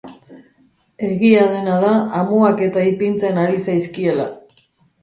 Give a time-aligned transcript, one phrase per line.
[1.09, 1.93] Egia dena da
[2.23, 4.29] amuak-eta ipintzen ari zaizkiela.